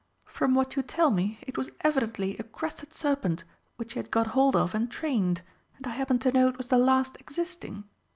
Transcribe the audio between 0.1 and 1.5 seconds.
From what you tell me,